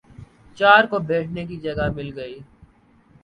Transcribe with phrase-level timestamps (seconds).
[0.57, 2.39] چار کو بیٹھنے کی جگہ مل گئی